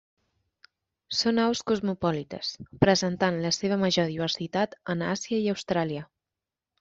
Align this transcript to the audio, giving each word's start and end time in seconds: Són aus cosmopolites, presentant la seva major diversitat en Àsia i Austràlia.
Són 1.17 1.41
aus 1.41 1.59
cosmopolites, 1.71 2.49
presentant 2.83 3.37
la 3.43 3.51
seva 3.57 3.77
major 3.83 4.09
diversitat 4.13 4.73
en 4.95 5.05
Àsia 5.13 5.43
i 5.45 5.51
Austràlia. 5.55 6.07